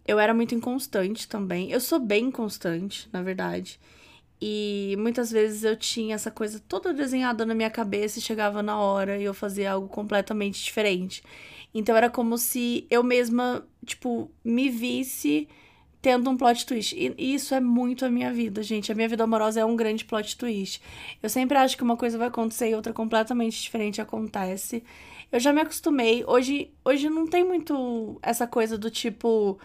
eu 0.09 0.19
era 0.19 0.33
muito 0.33 0.55
inconstante 0.55 1.29
também. 1.29 1.71
Eu 1.71 1.81
sou 1.81 2.01
bem 2.01 2.31
constante, 2.31 3.07
na 3.13 3.23
verdade. 3.23 3.79
E 4.41 4.97
muitas 4.99 5.31
vezes 5.31 5.65
eu 5.65 5.77
tinha 5.77 6.15
essa 6.15 6.31
coisa 6.31 6.59
toda 6.67 6.95
desenhada 6.95 7.45
na 7.45 7.55
minha 7.55 7.69
cabeça 7.69 8.19
e 8.19 8.23
chegava 8.23 8.63
na 8.63 8.81
hora 8.81 9.19
e 9.19 9.25
eu 9.25 9.35
fazia 9.35 9.73
algo 9.73 9.87
completamente 9.87 10.65
diferente. 10.65 11.23
Então 11.75 11.95
era 11.95 12.09
como 12.09 12.39
se 12.39 12.87
eu 12.91 13.03
mesma, 13.03 13.67
tipo, 13.85 14.31
me 14.43 14.71
visse 14.71 15.47
tendo 16.01 16.31
um 16.31 16.37
plot 16.39 16.65
twist. 16.65 16.97
E 16.97 17.35
isso 17.35 17.55
é 17.55 17.61
muito 17.61 18.07
a 18.07 18.09
minha 18.09 18.33
vida, 18.33 18.63
gente. 18.63 18.91
A 18.91 18.95
minha 18.95 19.09
vida 19.09 19.25
amorosa 19.25 19.61
é 19.61 19.65
um 19.65 19.77
grande 19.77 20.07
plot 20.07 20.39
twist. 20.39 20.81
Eu 21.23 21.29
sempre 21.29 21.59
acho 21.59 21.77
que 21.77 21.83
uma 21.83 21.99
coisa 21.99 22.17
vai 22.17 22.29
acontecer 22.29 22.71
e 22.71 22.75
outra 22.75 22.95
completamente 22.95 23.61
diferente 23.61 24.01
acontece. 24.01 24.83
Eu 25.31 25.39
já 25.39 25.53
me 25.53 25.61
acostumei. 25.61 26.25
Hoje, 26.27 26.71
hoje 26.83 27.11
não 27.11 27.27
tem 27.27 27.45
muito 27.45 28.19
essa 28.23 28.47
coisa 28.47 28.79
do 28.79 28.91
tipo, 28.91 29.59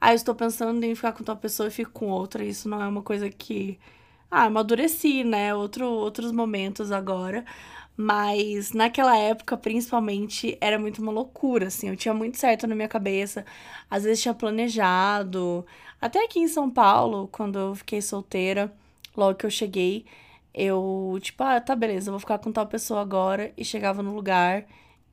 ah, 0.00 0.12
eu 0.12 0.16
estou 0.16 0.34
pensando 0.34 0.82
em 0.84 0.94
ficar 0.94 1.12
com 1.12 1.22
tal 1.24 1.36
pessoa 1.36 1.68
e 1.68 1.70
fico 1.70 1.90
com 1.92 2.08
outra. 2.08 2.44
Isso 2.44 2.68
não 2.68 2.82
é 2.82 2.88
uma 2.88 3.02
coisa 3.02 3.28
que. 3.30 3.78
Ah, 4.30 4.44
amadureci, 4.44 5.24
né? 5.24 5.54
Outro, 5.54 5.86
outros 5.86 6.32
momentos 6.32 6.90
agora. 6.92 7.44
Mas 7.96 8.72
naquela 8.72 9.16
época, 9.18 9.56
principalmente, 9.58 10.56
era 10.60 10.78
muito 10.78 11.02
uma 11.02 11.12
loucura, 11.12 11.66
assim. 11.68 11.88
Eu 11.88 11.96
tinha 11.96 12.14
muito 12.14 12.38
certo 12.38 12.66
na 12.66 12.74
minha 12.74 12.88
cabeça. 12.88 13.44
Às 13.90 14.04
vezes 14.04 14.22
tinha 14.22 14.34
planejado. 14.34 15.66
Até 16.00 16.24
aqui 16.24 16.40
em 16.40 16.48
São 16.48 16.70
Paulo, 16.70 17.28
quando 17.28 17.58
eu 17.58 17.74
fiquei 17.74 18.00
solteira, 18.00 18.72
logo 19.16 19.36
que 19.36 19.44
eu 19.46 19.50
cheguei, 19.50 20.06
eu, 20.54 21.18
tipo, 21.20 21.42
ah, 21.42 21.60
tá, 21.60 21.76
beleza, 21.76 22.08
eu 22.08 22.12
vou 22.12 22.20
ficar 22.20 22.38
com 22.38 22.52
tal 22.52 22.66
pessoa 22.66 23.00
agora. 23.02 23.52
E 23.56 23.64
chegava 23.64 24.02
no 24.02 24.14
lugar 24.14 24.66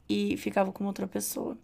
e 0.09 0.37
ficava 0.37 0.71
com 0.71 0.85
outra 0.85 1.07
pessoa. 1.07 1.57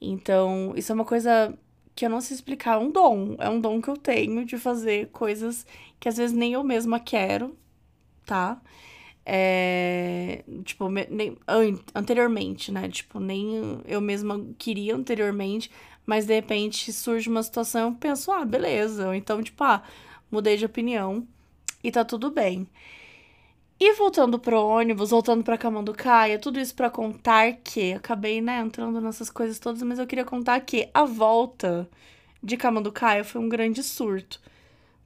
Então, 0.00 0.72
isso 0.76 0.92
é 0.92 0.94
uma 0.94 1.04
coisa 1.04 1.56
que 1.96 2.04
eu 2.06 2.10
não 2.10 2.20
sei 2.20 2.36
explicar. 2.36 2.74
É 2.74 2.78
um 2.78 2.90
dom. 2.90 3.36
É 3.38 3.48
um 3.48 3.60
dom 3.60 3.80
que 3.82 3.88
eu 3.88 3.96
tenho 3.96 4.44
de 4.44 4.58
fazer 4.58 5.08
coisas 5.08 5.66
que 5.98 6.08
às 6.08 6.16
vezes 6.16 6.36
nem 6.36 6.52
eu 6.52 6.62
mesma 6.62 7.00
quero, 7.00 7.56
tá? 8.26 8.60
É, 9.24 10.44
tipo, 10.64 10.88
nem, 10.88 11.36
anteriormente, 11.94 12.70
né? 12.70 12.88
Tipo, 12.88 13.18
nem 13.18 13.82
eu 13.86 14.00
mesma 14.00 14.46
queria 14.58 14.94
anteriormente, 14.94 15.70
mas 16.06 16.26
de 16.26 16.34
repente 16.34 16.92
surge 16.92 17.28
uma 17.28 17.42
situação, 17.42 17.90
eu 17.90 17.96
penso, 17.96 18.30
ah, 18.30 18.44
beleza. 18.44 19.08
Ou 19.08 19.14
então, 19.14 19.42
tipo, 19.42 19.64
ah, 19.64 19.82
mudei 20.30 20.56
de 20.56 20.66
opinião 20.66 21.26
e 21.82 21.90
tá 21.90 22.04
tudo 22.04 22.30
bem. 22.30 22.68
E 23.78 23.92
voltando 23.92 24.38
pro 24.38 24.66
ônibus, 24.66 25.10
voltando 25.10 25.44
pra 25.44 25.58
Camanducaia, 25.58 26.38
tudo 26.38 26.58
isso 26.58 26.74
para 26.74 26.88
contar 26.88 27.52
que 27.62 27.92
acabei, 27.92 28.40
né, 28.40 28.58
entrando 28.60 29.00
nessas 29.02 29.28
coisas 29.28 29.58
todas, 29.58 29.82
mas 29.82 29.98
eu 29.98 30.06
queria 30.06 30.24
contar 30.24 30.58
que 30.60 30.88
a 30.94 31.04
volta 31.04 31.88
de 32.42 32.56
Camanducaia 32.56 33.22
foi 33.22 33.40
um 33.40 33.48
grande 33.50 33.82
surto. 33.82 34.40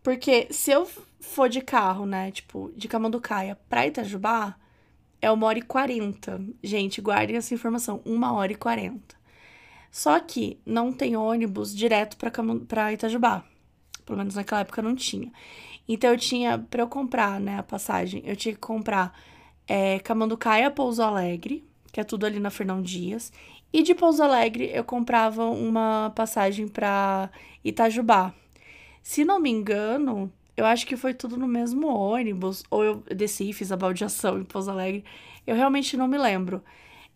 Porque 0.05 0.47
se 0.53 0.71
eu 0.71 0.89
for 1.21 1.49
de 1.49 1.61
carro, 1.61 2.07
né, 2.07 2.31
tipo, 2.31 2.71
de 2.77 2.87
Camanducaia 2.87 3.59
pra 3.69 3.89
Itajubá, 3.89 4.55
é 5.21 5.31
uma 5.31 5.49
hora 5.49 5.59
e 5.59 5.63
quarenta. 5.63 6.41
Gente, 6.63 7.01
guardem 7.01 7.37
essa 7.37 7.53
informação, 7.53 8.01
uma 8.05 8.33
hora 8.33 8.53
e 8.53 8.57
quarenta. 8.57 9.17
Só 9.91 10.21
que 10.21 10.61
não 10.65 10.93
tem 10.93 11.17
ônibus 11.17 11.75
direto 11.75 12.17
pra, 12.17 12.31
pra 12.69 12.93
Itajubá. 12.93 13.45
Pelo 14.07 14.19
menos 14.19 14.37
naquela 14.37 14.61
época 14.61 14.81
não 14.81 14.95
tinha. 14.95 15.31
Então 15.93 16.11
eu 16.11 16.17
tinha, 16.17 16.57
pra 16.57 16.83
eu 16.83 16.89
comprar, 16.89 17.41
né, 17.41 17.59
a 17.59 17.65
passagem, 17.65 18.23
eu 18.25 18.37
tinha 18.37 18.55
que 18.55 18.61
comprar 18.61 19.13
é, 19.67 19.99
Camanducaia 19.99 20.71
Pouso 20.71 21.03
Alegre, 21.03 21.65
que 21.93 21.99
é 21.99 22.05
tudo 22.05 22.25
ali 22.27 22.39
na 22.39 22.49
Fernão 22.49 22.81
Dias. 22.81 23.33
E 23.73 23.83
de 23.83 23.93
Pouso 23.93 24.23
Alegre 24.23 24.71
eu 24.73 24.85
comprava 24.85 25.45
uma 25.47 26.13
passagem 26.15 26.69
pra 26.69 27.29
Itajubá, 27.65 28.33
se 29.03 29.25
não 29.25 29.41
me 29.41 29.51
engano, 29.51 30.33
eu 30.57 30.65
acho 30.65 30.87
que 30.87 30.97
foi 30.97 31.13
tudo 31.13 31.37
no 31.37 31.49
mesmo 31.49 31.89
ônibus, 31.89 32.63
ou 32.71 32.85
eu 32.85 33.03
desci 33.15 33.51
e 33.51 33.53
fiz 33.53 33.73
a 33.73 33.77
baldeação 33.77 34.39
em 34.39 34.45
Pouso 34.45 34.71
Alegre. 34.71 35.05
Eu 35.45 35.57
realmente 35.57 35.97
não 35.97 36.07
me 36.07 36.19
lembro. 36.19 36.63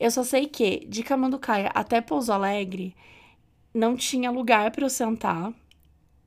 Eu 0.01 0.11
só 0.11 0.25
sei 0.25 0.47
que 0.47 0.85
de 0.89 1.05
Camanducaia 1.05 1.71
até 1.75 2.01
Pouso 2.01 2.33
Alegre 2.33 2.97
não 3.73 3.95
tinha 3.97 4.33
lugar 4.33 4.73
para 4.73 4.85
eu 4.85 4.91
sentar 4.91 5.53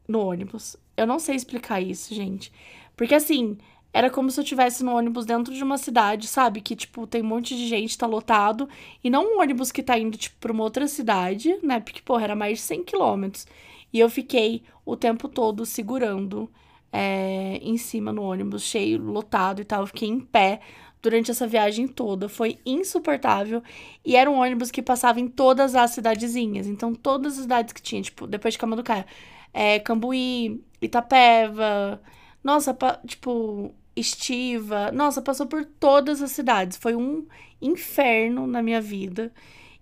no 0.07 0.19
ônibus. 0.19 0.77
Eu 0.95 1.05
não 1.05 1.19
sei 1.19 1.35
explicar 1.35 1.81
isso, 1.81 2.13
gente. 2.13 2.51
Porque 2.95 3.13
assim, 3.15 3.57
era 3.93 4.09
como 4.09 4.29
se 4.29 4.39
eu 4.39 4.43
estivesse 4.43 4.83
no 4.83 4.95
ônibus 4.95 5.25
dentro 5.25 5.53
de 5.53 5.63
uma 5.63 5.77
cidade, 5.77 6.27
sabe? 6.27 6.61
Que, 6.61 6.75
tipo, 6.75 7.07
tem 7.07 7.21
um 7.21 7.25
monte 7.25 7.55
de 7.55 7.67
gente, 7.67 7.97
tá 7.97 8.05
lotado. 8.05 8.69
E 9.03 9.09
não 9.09 9.35
um 9.35 9.41
ônibus 9.41 9.71
que 9.71 9.81
tá 9.81 9.97
indo, 9.97 10.17
tipo, 10.17 10.35
pra 10.39 10.51
uma 10.51 10.63
outra 10.63 10.87
cidade, 10.87 11.57
né? 11.63 11.79
Porque, 11.79 12.01
porra, 12.01 12.25
era 12.25 12.35
mais 12.35 12.59
de 12.59 12.63
100 12.63 12.83
quilômetros. 12.83 13.47
E 13.91 13.99
eu 13.99 14.09
fiquei 14.09 14.63
o 14.85 14.95
tempo 14.95 15.27
todo 15.27 15.65
segurando 15.65 16.49
é, 16.91 17.57
em 17.61 17.77
cima 17.77 18.11
no 18.13 18.21
ônibus, 18.23 18.63
cheio, 18.63 19.01
lotado 19.01 19.61
e 19.61 19.65
tal. 19.65 19.81
Eu 19.81 19.87
fiquei 19.87 20.09
em 20.09 20.19
pé 20.19 20.59
durante 21.01 21.31
essa 21.31 21.47
viagem 21.47 21.87
toda. 21.87 22.29
Foi 22.29 22.59
insuportável. 22.65 23.63
E 24.05 24.15
era 24.15 24.29
um 24.29 24.39
ônibus 24.39 24.69
que 24.69 24.81
passava 24.81 25.19
em 25.19 25.27
todas 25.27 25.75
as 25.75 25.91
cidadezinhas. 25.91 26.67
Então, 26.67 26.93
todas 26.93 27.33
as 27.33 27.41
cidades 27.43 27.73
que 27.73 27.81
tinha, 27.81 28.01
tipo, 28.01 28.27
depois 28.27 28.53
de 28.53 28.59
Camanducaia. 28.59 29.05
É, 29.53 29.79
Cambuí, 29.79 30.63
Itapeva. 30.81 32.01
Nossa, 32.43 32.75
tipo, 33.05 33.73
Estiva. 33.95 34.91
Nossa, 34.91 35.21
passou 35.21 35.47
por 35.47 35.65
todas 35.65 36.21
as 36.21 36.31
cidades. 36.31 36.77
Foi 36.77 36.95
um 36.95 37.25
inferno 37.61 38.47
na 38.47 38.61
minha 38.61 38.81
vida. 38.81 39.31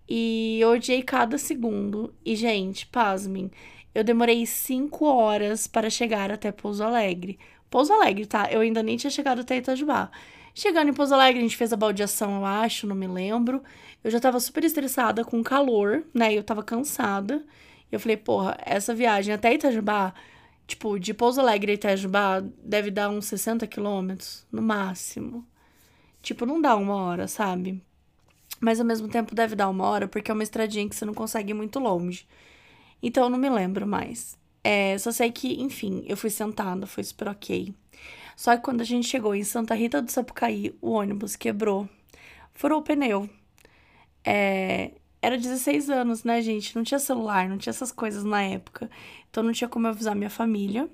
E 0.08 0.60
eu 0.62 0.70
odiei 0.72 1.04
cada 1.04 1.38
segundo. 1.38 2.14
E, 2.26 2.36
gente, 2.36 2.86
pasmem 2.88 3.52
eu 3.96 4.04
demorei 4.04 4.46
cinco 4.46 5.06
horas 5.06 5.68
para 5.68 5.90
chegar 5.90 6.30
até 6.30 6.52
Pouso 6.52 6.84
Alegre. 6.84 7.40
Pouso 7.70 7.94
Alegre, 7.94 8.26
tá? 8.26 8.50
Eu 8.52 8.60
ainda 8.60 8.84
nem 8.84 8.98
tinha 8.98 9.10
chegado 9.10 9.40
até 9.40 9.56
Itajubá. 9.56 10.12
Chegando 10.54 10.90
em 10.90 10.94
Pouso 10.94 11.14
Alegre, 11.14 11.40
a 11.40 11.42
gente 11.42 11.56
fez 11.56 11.72
a 11.72 11.78
baldeação, 11.78 12.36
eu 12.36 12.46
acho, 12.46 12.86
não 12.86 12.96
me 12.96 13.08
lembro. 13.08 13.64
Eu 14.04 14.12
já 14.12 14.20
tava 14.20 14.38
super 14.42 14.66
estressada 14.66 15.24
com 15.24 15.42
calor, 15.42 16.04
né? 16.14 16.34
Eu 16.34 16.44
tava 16.44 16.62
cansada. 16.62 17.42
Eu 17.92 18.00
falei, 18.00 18.18
porra, 18.18 18.58
essa 18.66 18.94
viagem 18.94 19.34
até 19.34 19.54
Itajubá, 19.54 20.14
tipo, 20.68 21.00
de 21.00 21.14
Pouso 21.14 21.40
Alegre 21.40 21.72
a 21.72 21.76
Itajubá, 21.76 22.42
deve 22.64 22.92
dar 22.92 23.10
uns 23.10 23.26
60 23.26 23.68
quilômetros, 23.68 24.46
no 24.52 24.62
máximo. 24.62 25.46
Tipo, 26.22 26.46
não 26.46 26.62
dá 26.62 26.76
uma 26.76 26.96
hora, 26.96 27.28
sabe? 27.28 27.82
Mas 28.60 28.80
ao 28.80 28.86
mesmo 28.86 29.08
tempo 29.08 29.36
deve 29.36 29.56
dar 29.56 29.70
uma 29.70 29.86
hora, 29.86 30.08
porque 30.08 30.32
é 30.32 30.34
uma 30.34 30.44
estradinha 30.44 30.88
que 30.90 30.96
você 30.96 31.06
não 31.06 31.14
consegue 31.14 31.52
ir 31.52 31.54
muito 31.54 31.80
longe. 31.80 32.28
Então 33.02 33.26
eu 33.26 33.30
não 33.30 33.38
me 33.38 33.50
lembro 33.50 33.86
mais. 33.86 34.38
É, 34.64 34.98
só 34.98 35.12
sei 35.12 35.32
que, 35.32 35.62
enfim, 35.62 36.04
eu 36.08 36.18
fui 36.18 36.30
sentada, 36.30 36.88
foi 36.88 37.04
super 37.04 37.28
ok. 37.28 37.74
Só 38.36 38.56
que 38.56 38.64
quando 38.64 38.82
a 38.82 38.84
gente 38.84 39.08
chegou 39.08 39.36
em 39.36 39.44
Santa 39.44 39.76
Rita 39.76 40.02
do 40.02 40.12
Sapucaí, 40.12 40.76
o 40.82 40.92
ônibus 40.92 41.36
quebrou, 41.36 41.88
furou 42.54 42.80
o 42.80 42.84
pneu. 42.84 43.30
É, 44.24 44.92
era 45.26 45.38
16 45.40 45.90
anos, 45.90 46.24
né, 46.24 46.40
gente? 46.40 46.76
Não 46.76 46.84
tinha 46.84 47.00
celular, 47.00 47.50
não 47.50 47.58
tinha 47.58 47.72
essas 47.72 47.92
coisas 47.92 48.24
na 48.24 48.44
época. 48.44 48.90
Então 49.30 49.42
não 49.42 49.52
tinha 49.52 49.68
como 49.68 49.88
avisar 49.88 50.16
minha 50.16 50.30
família. 50.30 50.88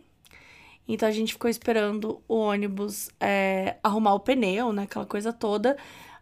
Então 0.88 1.07
a 1.07 1.11
gente 1.11 1.33
ficou 1.33 1.50
esperando 1.50 2.21
o 2.29 2.35
ônibus 2.35 3.09
é, 3.19 3.77
arrumar 3.83 4.13
o 4.13 4.21
pneu, 4.21 4.71
né? 4.71 4.83
Aquela 4.83 5.05
coisa 5.05 5.33
toda. 5.33 5.75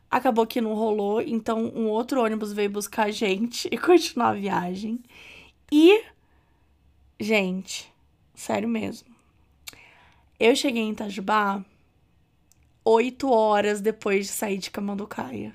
Acabou 0.09 0.47
que 0.47 0.59
não 0.59 0.73
rolou, 0.73 1.21
então 1.21 1.71
um 1.75 1.87
outro 1.87 2.23
ônibus 2.23 2.51
veio 2.51 2.71
buscar 2.71 3.05
a 3.05 3.11
gente 3.11 3.67
e 3.71 3.77
continuar 3.77 4.29
a 4.29 4.33
viagem. 4.33 4.99
E, 5.71 6.03
gente, 7.19 7.93
sério 8.33 8.67
mesmo. 8.67 9.07
Eu 10.39 10.55
cheguei 10.55 10.81
em 10.81 10.91
Itajubá 10.93 11.63
oito 12.83 13.29
horas 13.29 13.81
depois 13.81 14.25
de 14.25 14.31
sair 14.31 14.57
de 14.57 14.71
Camanducaia. 14.71 15.53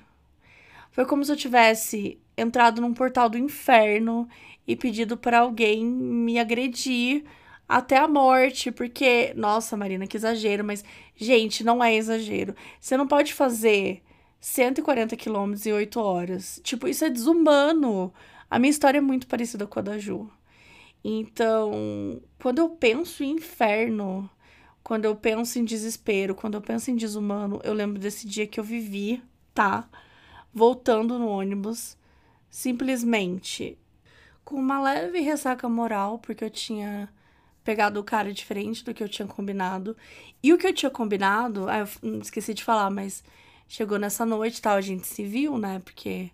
Foi 0.91 1.05
como 1.05 1.25
se 1.25 1.31
eu 1.33 1.35
tivesse 1.35 2.17
entrado 2.37 2.81
num 2.81 2.93
portal 2.93 3.29
do 3.29 3.37
inferno 3.37 4.27
e 4.67 4.75
pedido 4.75 5.17
para 5.17 5.39
alguém 5.39 5.85
me 5.85 6.39
agredir 6.39 7.23
até 7.67 7.97
a 7.97 8.07
morte, 8.07 8.71
porque, 8.71 9.33
nossa, 9.35 9.75
Marina, 9.75 10.07
que 10.07 10.17
exagero, 10.17 10.63
mas, 10.63 10.83
gente, 11.15 11.63
não 11.63 11.83
é 11.83 11.95
exagero. 11.95 12.55
Você 12.79 12.95
não 12.95 13.07
pode 13.07 13.33
fazer 13.33 14.03
140 14.39 15.15
quilômetros 15.15 15.65
em 15.65 15.73
8 15.73 15.99
horas. 15.99 16.59
Tipo, 16.63 16.87
isso 16.87 17.03
é 17.03 17.09
desumano. 17.09 18.13
A 18.49 18.59
minha 18.59 18.69
história 18.69 18.99
é 18.99 19.01
muito 19.01 19.27
parecida 19.27 19.65
com 19.65 19.79
a 19.79 19.81
da 19.81 19.97
Ju. 19.97 20.29
Então, 21.03 22.21
quando 22.41 22.59
eu 22.59 22.69
penso 22.69 23.23
em 23.23 23.31
inferno, 23.31 24.29
quando 24.83 25.05
eu 25.05 25.15
penso 25.15 25.57
em 25.57 25.65
desespero, 25.65 26.35
quando 26.35 26.55
eu 26.55 26.61
penso 26.61 26.91
em 26.91 26.95
desumano, 26.95 27.59
eu 27.63 27.73
lembro 27.73 27.99
desse 27.99 28.27
dia 28.27 28.45
que 28.45 28.59
eu 28.59 28.63
vivi, 28.63 29.21
tá? 29.53 29.89
Voltando 30.53 31.17
no 31.17 31.27
ônibus, 31.27 31.97
simplesmente 32.55 33.77
com 34.45 34.55
uma 34.55 34.81
leve 34.81 35.19
ressaca 35.19 35.67
moral, 35.67 36.19
porque 36.19 36.41
eu 36.41 36.49
tinha 36.49 37.09
pegado 37.65 37.99
o 37.99 38.03
cara 38.03 38.31
diferente 38.31 38.81
do 38.85 38.93
que 38.93 39.03
eu 39.03 39.09
tinha 39.09 39.27
combinado. 39.27 39.97
E 40.41 40.53
o 40.53 40.57
que 40.57 40.65
eu 40.65 40.73
tinha 40.73 40.89
combinado, 40.89 41.67
ah, 41.67 41.79
eu 41.79 42.19
esqueci 42.21 42.53
de 42.53 42.63
falar, 42.63 42.89
mas 42.89 43.21
chegou 43.67 43.99
nessa 43.99 44.25
noite, 44.25 44.61
tal, 44.61 44.77
a 44.77 44.81
gente 44.81 45.05
se 45.05 45.25
viu, 45.25 45.57
né? 45.57 45.81
Porque 45.83 46.31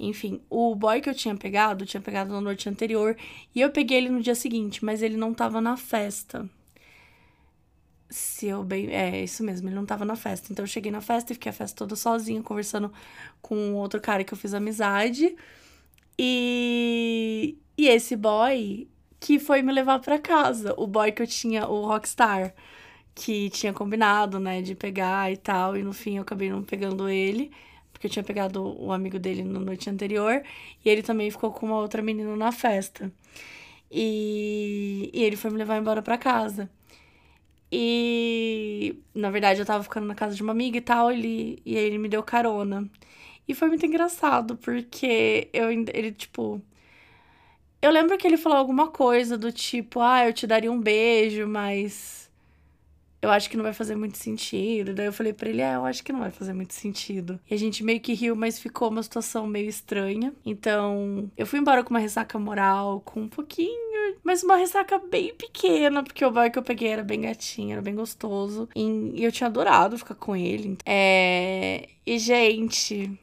enfim, 0.00 0.40
o 0.50 0.74
boy 0.74 1.00
que 1.00 1.08
eu 1.08 1.14
tinha 1.14 1.36
pegado, 1.36 1.86
tinha 1.86 2.00
pegado 2.00 2.32
na 2.32 2.40
noite 2.40 2.68
anterior, 2.68 3.16
e 3.54 3.60
eu 3.60 3.70
peguei 3.70 3.98
ele 3.98 4.08
no 4.08 4.20
dia 4.20 4.34
seguinte, 4.34 4.84
mas 4.84 5.00
ele 5.00 5.16
não 5.16 5.32
tava 5.32 5.60
na 5.60 5.76
festa. 5.76 6.50
Se 8.12 8.46
eu 8.46 8.62
bem. 8.62 8.90
É, 8.90 9.22
isso 9.24 9.42
mesmo, 9.42 9.68
ele 9.68 9.74
não 9.74 9.86
tava 9.86 10.04
na 10.04 10.16
festa. 10.16 10.52
Então 10.52 10.64
eu 10.64 10.68
cheguei 10.68 10.92
na 10.92 11.00
festa 11.00 11.32
e 11.32 11.34
fiquei 11.34 11.50
a 11.50 11.52
festa 11.52 11.76
toda 11.78 11.96
sozinha, 11.96 12.42
conversando 12.42 12.92
com 13.40 13.74
outro 13.74 14.00
cara 14.00 14.22
que 14.24 14.32
eu 14.34 14.38
fiz 14.38 14.54
amizade. 14.54 15.34
E, 16.18 17.58
e 17.76 17.88
esse 17.88 18.16
boy 18.16 18.88
que 19.18 19.38
foi 19.38 19.62
me 19.62 19.72
levar 19.72 20.00
para 20.00 20.18
casa. 20.18 20.74
O 20.76 20.86
boy 20.86 21.12
que 21.12 21.22
eu 21.22 21.26
tinha, 21.26 21.66
o 21.68 21.86
Rockstar, 21.86 22.54
que 23.14 23.50
tinha 23.50 23.72
combinado, 23.72 24.40
né, 24.40 24.62
de 24.62 24.74
pegar 24.74 25.32
e 25.32 25.36
tal, 25.36 25.76
e 25.76 25.82
no 25.82 25.92
fim 25.92 26.16
eu 26.16 26.22
acabei 26.22 26.50
não 26.50 26.62
pegando 26.62 27.08
ele, 27.08 27.52
porque 27.92 28.06
eu 28.08 28.10
tinha 28.10 28.24
pegado 28.24 28.62
o 28.80 28.92
amigo 28.92 29.18
dele 29.18 29.44
na 29.44 29.60
noite 29.60 29.88
anterior, 29.90 30.42
e 30.84 30.88
ele 30.88 31.02
também 31.02 31.30
ficou 31.30 31.52
com 31.52 31.66
uma 31.66 31.78
outra 31.78 32.02
menina 32.02 32.36
na 32.36 32.52
festa. 32.52 33.12
E, 33.90 35.10
e 35.12 35.22
ele 35.22 35.36
foi 35.36 35.50
me 35.50 35.58
levar 35.58 35.78
embora 35.78 36.02
para 36.02 36.18
casa. 36.18 36.70
E 37.72 39.02
na 39.14 39.30
verdade 39.30 39.60
eu 39.60 39.66
tava 39.66 39.82
ficando 39.82 40.06
na 40.06 40.14
casa 40.14 40.34
de 40.36 40.42
uma 40.42 40.52
amiga 40.52 40.76
e 40.78 40.80
tal, 40.82 41.10
ele, 41.10 41.62
e 41.64 41.76
aí 41.78 41.84
ele 41.84 41.98
me 41.98 42.08
deu 42.08 42.22
carona. 42.22 42.88
E 43.48 43.54
foi 43.54 43.68
muito 43.68 43.86
engraçado, 43.86 44.56
porque 44.58 45.48
eu 45.52 45.70
ele, 45.70 46.12
tipo. 46.12 46.62
Eu 47.80 47.90
lembro 47.90 48.16
que 48.16 48.26
ele 48.26 48.36
falou 48.36 48.58
alguma 48.58 48.88
coisa 48.88 49.36
do 49.36 49.50
tipo, 49.52 50.00
ah, 50.00 50.26
eu 50.26 50.32
te 50.32 50.46
daria 50.46 50.70
um 50.70 50.80
beijo, 50.80 51.46
mas 51.48 52.30
eu 53.22 53.30
acho 53.30 53.48
que 53.48 53.56
não 53.56 53.62
vai 53.62 53.72
fazer 53.72 53.94
muito 53.94 54.18
sentido. 54.18 54.92
Daí 54.92 55.06
eu 55.06 55.12
falei 55.12 55.32
pra 55.32 55.48
ele, 55.48 55.62
é, 55.62 55.76
eu 55.76 55.84
acho 55.84 56.02
que 56.02 56.12
não 56.12 56.18
vai 56.18 56.32
fazer 56.32 56.52
muito 56.52 56.74
sentido. 56.74 57.38
E 57.48 57.54
a 57.54 57.56
gente 57.56 57.84
meio 57.84 58.00
que 58.00 58.12
riu, 58.12 58.34
mas 58.34 58.58
ficou 58.58 58.90
uma 58.90 59.02
situação 59.02 59.46
meio 59.46 59.68
estranha. 59.68 60.34
Então, 60.44 61.30
eu 61.36 61.46
fui 61.46 61.60
embora 61.60 61.84
com 61.84 61.90
uma 61.90 62.00
ressaca 62.00 62.36
moral, 62.36 63.00
com 63.00 63.20
um 63.20 63.28
pouquinho, 63.28 64.16
mas 64.24 64.42
uma 64.42 64.56
ressaca 64.56 64.98
bem 64.98 65.32
pequena, 65.34 66.02
porque 66.02 66.24
o 66.24 66.32
boy 66.32 66.50
que 66.50 66.58
eu 66.58 66.64
peguei 66.64 66.88
era 66.88 67.04
bem 67.04 67.20
gatinho, 67.20 67.72
era 67.72 67.82
bem 67.82 67.94
gostoso. 67.94 68.68
E 68.74 69.22
eu 69.24 69.30
tinha 69.30 69.46
adorado 69.46 69.96
ficar 69.96 70.16
com 70.16 70.34
ele. 70.34 70.76
É. 70.84 71.88
E, 72.04 72.18
gente, 72.18 73.16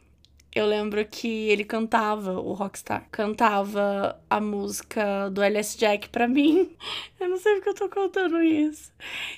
eu 0.54 0.66
lembro 0.66 1.06
que 1.06 1.28
ele 1.50 1.64
cantava, 1.64 2.40
o 2.40 2.54
Rockstar, 2.54 3.06
cantava 3.12 4.20
a 4.30 4.42
música 4.42 5.30
do 5.30 5.42
LS 5.42 5.78
Jack 5.78 6.10
pra 6.10 6.28
mim. 6.28 6.70
Eu 7.20 7.28
não 7.28 7.38
sei 7.38 7.56
porque 7.56 7.68
eu 7.68 7.74
tô 7.74 7.90
contando 7.90 8.42
isso. 8.42 8.94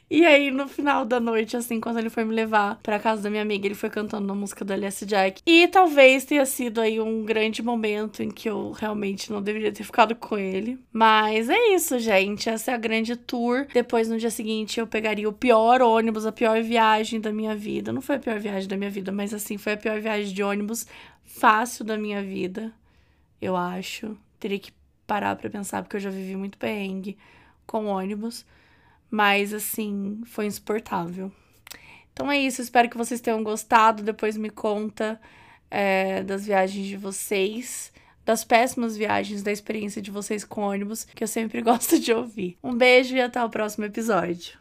E 0.07 0.23
aí, 0.23 0.51
no 0.51 0.67
final 0.67 1.03
da 1.03 1.19
noite, 1.19 1.57
assim, 1.57 1.79
quando 1.79 1.97
ele 1.97 2.11
foi 2.11 2.23
me 2.23 2.31
levar 2.31 2.79
pra 2.83 2.99
casa 2.99 3.23
da 3.23 3.29
minha 3.31 3.41
amiga, 3.41 3.65
ele 3.65 3.73
foi 3.73 3.89
cantando 3.89 4.31
a 4.31 4.35
música 4.35 4.63
do 4.63 4.71
LS 4.71 5.03
Jack. 5.03 5.41
E 5.47 5.67
talvez 5.67 6.23
tenha 6.23 6.45
sido 6.45 6.79
aí 6.79 6.99
um 6.99 7.25
grande 7.25 7.63
momento 7.63 8.21
em 8.21 8.29
que 8.29 8.47
eu 8.47 8.69
realmente 8.69 9.31
não 9.31 9.41
deveria 9.41 9.71
ter 9.71 9.83
ficado 9.83 10.15
com 10.15 10.37
ele. 10.37 10.77
Mas 10.93 11.49
é 11.49 11.73
isso, 11.73 11.97
gente. 11.97 12.49
Essa 12.49 12.69
é 12.69 12.73
a 12.75 12.77
grande 12.77 13.15
tour. 13.15 13.65
Depois, 13.73 14.07
no 14.07 14.19
dia 14.19 14.29
seguinte, 14.29 14.79
eu 14.79 14.85
pegaria 14.85 15.27
o 15.27 15.33
pior 15.33 15.81
ônibus, 15.81 16.27
a 16.27 16.31
pior 16.31 16.61
viagem 16.61 17.19
da 17.19 17.33
minha 17.33 17.55
vida. 17.55 17.91
Não 17.91 18.01
foi 18.01 18.17
a 18.17 18.19
pior 18.19 18.39
viagem 18.39 18.69
da 18.69 18.77
minha 18.77 18.91
vida, 18.91 19.11
mas 19.11 19.33
assim, 19.33 19.57
foi 19.57 19.73
a 19.73 19.77
pior 19.77 19.99
viagem 19.99 20.31
de 20.31 20.43
ônibus 20.43 20.85
fácil 21.23 21.85
da 21.85 21.97
minha 21.97 22.21
vida, 22.21 22.73
eu 23.41 23.55
acho. 23.55 24.17
Teria 24.39 24.59
que 24.59 24.73
parar 25.05 25.35
para 25.35 25.49
pensar, 25.49 25.83
porque 25.83 25.97
eu 25.97 26.01
já 26.01 26.09
vivi 26.09 26.35
muito 26.35 26.57
perrengue 26.57 27.17
com 27.65 27.85
ônibus. 27.85 28.45
Mas, 29.09 29.53
assim, 29.53 30.21
foi 30.25 30.45
insuportável. 30.45 31.31
Então 32.13 32.31
é 32.31 32.37
isso, 32.37 32.61
espero 32.61 32.89
que 32.89 32.97
vocês 32.97 33.21
tenham 33.21 33.43
gostado. 33.43 34.03
Depois 34.03 34.37
me 34.37 34.49
conta 34.49 35.19
é, 35.69 36.23
das 36.23 36.45
viagens 36.45 36.85
de 36.87 36.97
vocês, 36.97 37.91
das 38.25 38.43
péssimas 38.43 38.95
viagens, 38.97 39.41
da 39.41 39.51
experiência 39.51 40.01
de 40.01 40.11
vocês 40.11 40.43
com 40.43 40.61
ônibus, 40.61 41.05
que 41.05 41.23
eu 41.23 41.27
sempre 41.27 41.61
gosto 41.63 41.99
de 41.99 42.13
ouvir. 42.13 42.57
Um 42.63 42.75
beijo 42.75 43.15
e 43.15 43.21
até 43.21 43.43
o 43.43 43.49
próximo 43.49 43.85
episódio. 43.85 44.59